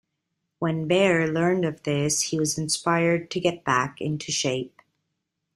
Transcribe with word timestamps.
When 0.57 0.87
Baer 0.87 1.31
learned 1.31 1.63
of 1.63 1.83
this, 1.83 2.21
he 2.21 2.39
was 2.39 2.57
inspired 2.57 3.29
to 3.29 3.39
get 3.39 3.63
back 3.63 4.01
into 4.01 4.31
shape. 4.31 4.81